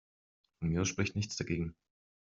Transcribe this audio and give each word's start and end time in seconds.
Von 0.57 0.69
mir 0.69 0.81
aus 0.81 0.87
spricht 0.89 1.15
nichts 1.15 1.35
dagegen. 1.35 1.75